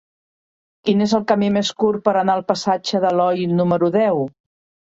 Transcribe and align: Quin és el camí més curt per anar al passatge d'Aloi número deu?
Quin 0.87 1.03
és 1.07 1.13
el 1.17 1.27
camí 1.33 1.51
més 1.59 1.69
curt 1.83 2.03
per 2.09 2.13
anar 2.23 2.39
al 2.39 2.43
passatge 2.53 3.05
d'Aloi 3.05 3.47
número 3.61 3.95
deu? 4.01 4.27